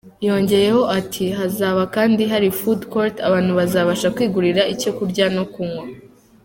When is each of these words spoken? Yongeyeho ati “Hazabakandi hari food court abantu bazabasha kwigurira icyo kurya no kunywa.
Yongeyeho 0.27 0.81
ati 0.99 1.25
“Hazabakandi 1.37 2.23
hari 2.31 2.47
food 2.59 2.79
court 2.93 3.15
abantu 3.27 3.51
bazabasha 3.59 4.13
kwigurira 4.15 4.61
icyo 4.73 4.91
kurya 4.97 5.25
no 5.35 5.43
kunywa. 5.53 5.85